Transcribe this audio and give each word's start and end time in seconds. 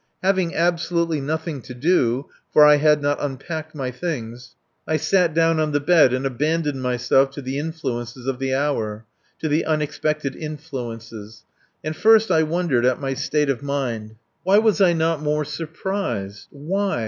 Having 0.23 0.55
absolutely 0.55 1.21
nothing 1.21 1.61
to 1.61 1.75
do 1.75 2.27
(for 2.51 2.65
I 2.65 2.77
had 2.77 3.03
not 3.03 3.21
unpacked 3.21 3.75
my 3.75 3.91
things), 3.91 4.55
I 4.87 4.97
sat 4.97 5.35
down 5.35 5.59
on 5.59 5.73
the 5.73 5.79
bed 5.79 6.11
and 6.11 6.25
abandoned 6.25 6.81
myself 6.81 7.29
to 7.33 7.41
the 7.43 7.59
influences 7.59 8.25
of 8.25 8.39
the 8.39 8.51
hour. 8.55 9.05
To 9.41 9.47
the 9.47 9.63
unexpected 9.63 10.35
influences.... 10.35 11.43
And 11.83 11.95
first 11.95 12.31
I 12.31 12.41
wondered 12.41 12.83
at 12.83 12.99
my 12.99 13.13
state 13.13 13.51
of 13.51 13.61
mind. 13.61 14.15
Why 14.41 14.57
was 14.57 14.81
I 14.81 14.93
not 14.93 15.21
more 15.21 15.45
surprised? 15.45 16.47
Why? 16.49 16.99